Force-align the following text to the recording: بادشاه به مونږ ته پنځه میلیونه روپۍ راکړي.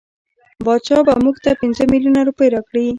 بادشاه 0.65 1.01
به 1.07 1.13
مونږ 1.23 1.37
ته 1.43 1.51
پنځه 1.61 1.83
میلیونه 1.93 2.21
روپۍ 2.29 2.47
راکړي. 2.55 2.85